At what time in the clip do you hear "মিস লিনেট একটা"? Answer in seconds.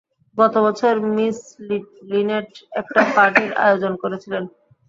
1.15-3.01